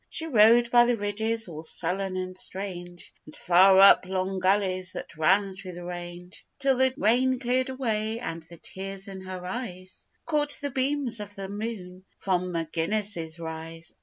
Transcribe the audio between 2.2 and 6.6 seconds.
strange, And far up long gullies that ran through the range,